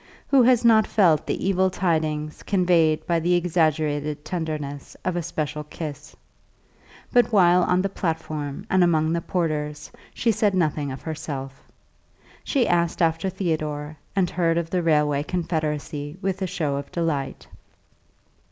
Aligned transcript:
Who 0.29 0.41
has 0.41 0.65
not 0.65 0.87
felt 0.87 1.27
the 1.27 1.47
evil 1.47 1.69
tidings 1.69 2.41
conveyed 2.41 3.05
by 3.05 3.19
the 3.19 3.35
exaggerated 3.35 4.25
tenderness 4.25 4.97
of 5.05 5.15
a 5.15 5.21
special 5.21 5.63
kiss? 5.65 6.15
But 7.13 7.31
while 7.31 7.61
on 7.61 7.83
the 7.83 7.89
platform 7.89 8.65
and 8.67 8.83
among 8.83 9.13
the 9.13 9.21
porters 9.21 9.91
she 10.11 10.31
said 10.31 10.55
nothing 10.55 10.91
of 10.91 11.03
herself. 11.03 11.67
She 12.43 12.67
asked 12.67 12.99
after 13.03 13.29
Theodore 13.29 13.95
and 14.15 14.27
heard 14.27 14.57
of 14.57 14.71
the 14.71 14.81
railway 14.81 15.21
confederacy 15.21 16.17
with 16.19 16.41
a 16.41 16.47
shew 16.47 16.73
of 16.77 16.91
delight. 16.91 17.45